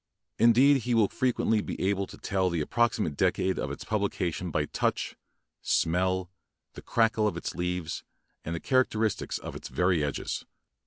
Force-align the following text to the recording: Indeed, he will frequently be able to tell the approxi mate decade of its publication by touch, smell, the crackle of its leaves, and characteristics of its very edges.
Indeed, 0.39 0.77
he 0.77 0.95
will 0.95 1.09
frequently 1.09 1.61
be 1.61 1.79
able 1.79 2.07
to 2.07 2.17
tell 2.17 2.49
the 2.49 2.65
approxi 2.65 3.01
mate 3.01 3.15
decade 3.15 3.59
of 3.59 3.69
its 3.69 3.83
publication 3.83 4.49
by 4.49 4.65
touch, 4.65 5.15
smell, 5.61 6.31
the 6.73 6.81
crackle 6.81 7.27
of 7.27 7.37
its 7.37 7.53
leaves, 7.53 8.03
and 8.43 8.63
characteristics 8.63 9.37
of 9.37 9.55
its 9.55 9.67
very 9.67 10.03
edges. 10.03 10.43